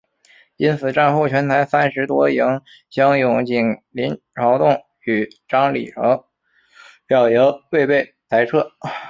[0.57, 2.43] 因此战后全台三十多营
[2.89, 6.23] 乡勇仅林朝栋与张李成
[7.07, 8.71] 两营未被裁撤。